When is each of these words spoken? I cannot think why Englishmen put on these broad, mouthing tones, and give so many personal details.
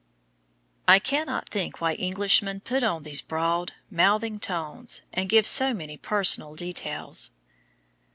I 0.87 0.97
cannot 0.97 1.49
think 1.49 1.79
why 1.79 1.93
Englishmen 1.93 2.61
put 2.61 2.81
on 2.81 3.03
these 3.03 3.21
broad, 3.21 3.73
mouthing 3.91 4.39
tones, 4.39 5.03
and 5.13 5.29
give 5.29 5.45
so 5.47 5.75
many 5.75 5.95
personal 5.95 6.55
details. 6.55 7.29